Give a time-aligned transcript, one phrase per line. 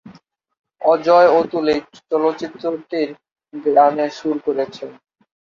[0.81, 1.79] অজয়-অতুল এই
[2.09, 3.09] চলচ্চিত্রটির
[3.71, 4.89] গানে সুর করেছেন।